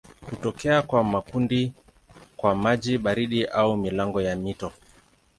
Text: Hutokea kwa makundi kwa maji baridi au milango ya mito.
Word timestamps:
Hutokea 0.29 0.81
kwa 0.81 1.03
makundi 1.03 1.73
kwa 2.37 2.55
maji 2.55 2.97
baridi 2.97 3.45
au 3.45 3.77
milango 3.77 4.21
ya 4.21 4.35
mito. 4.35 4.71